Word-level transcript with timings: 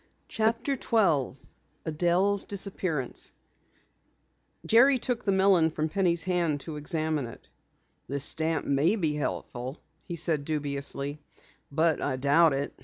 CHAPTER 0.29 0.75
12 0.75 1.39
ADELLE'S 1.85 2.45
DISAPPEARANCE 2.45 3.31
Jerry 4.65 4.97
took 4.97 5.23
the 5.23 5.31
melon 5.31 5.69
from 5.69 5.89
Penny's 5.89 6.23
hand 6.23 6.59
to 6.61 6.75
examine 6.77 7.27
it. 7.27 7.47
"This 8.07 8.23
stamp 8.23 8.65
may 8.65 8.95
be 8.95 9.13
helpful," 9.13 9.77
he 10.01 10.15
said 10.15 10.43
dubiously, 10.43 11.19
"but 11.71 12.01
I 12.01 12.15
doubt 12.15 12.53
it. 12.53 12.73